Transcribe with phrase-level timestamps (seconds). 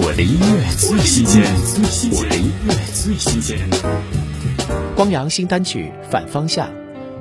[0.00, 1.42] 我的音乐最新鲜，
[2.12, 3.58] 我的音乐最新鲜。
[4.94, 6.68] 光阳新单曲《反方向》，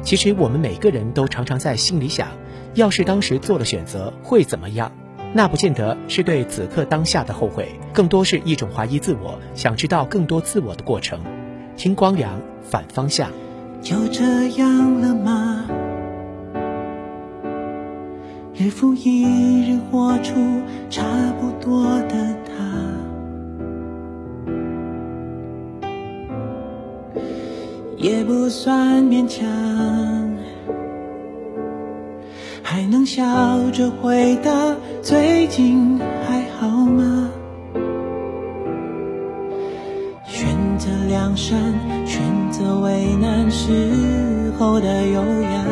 [0.04, 2.28] 其实我们每个人都常常在心里想，
[2.76, 4.92] 要是当时做了选择会怎么样？
[5.34, 11.20] 那不见得是对此刻当下的后悔，更多是一种怀疑自我，想知道更多自我的过程。
[11.76, 13.32] 听光良《反方向》，
[13.82, 15.66] 就这样了吗？
[18.54, 19.24] 日复一
[19.68, 20.34] 日活出
[20.90, 21.04] 差
[21.40, 22.27] 不多的
[27.98, 29.44] 也不算勉强，
[32.62, 33.24] 还能笑
[33.72, 34.52] 着回答
[35.02, 37.28] 最近还好吗？
[40.28, 40.48] 选
[40.78, 41.58] 择良善，
[42.06, 45.66] 选择为难时候的优雅。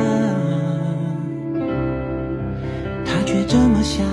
[3.06, 4.04] 他却这么，想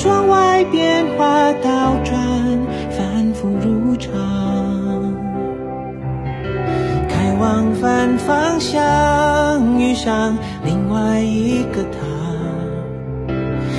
[0.00, 2.14] 窗外变化倒转，
[2.96, 4.12] 反复如常。
[7.08, 8.80] 开往反方向，
[9.76, 11.98] 遇上另外一个他，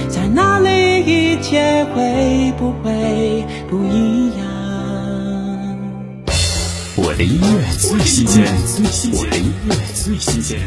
[0.09, 4.45] 在那里一切会不会不一样？
[6.97, 8.43] 我的音乐最新鲜，
[9.13, 10.59] 我的音乐最新鲜。